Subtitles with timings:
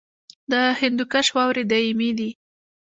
[0.51, 2.29] د هندوکش واورې دایمي دي